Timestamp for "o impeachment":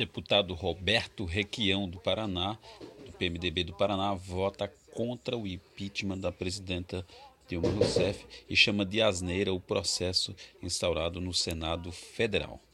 5.36-6.16